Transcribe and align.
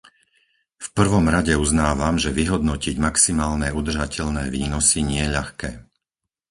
V 0.81 0.87
prvom 0.97 1.25
rade 1.35 1.53
uznávam, 1.65 2.15
že 2.23 2.33
vyhodnotiť 2.39 2.95
maximálne 3.07 3.67
udržateľné 3.79 4.43
výnosy 4.55 4.99
nie 5.09 5.21
je 5.29 5.33
ľahké. 5.37 5.69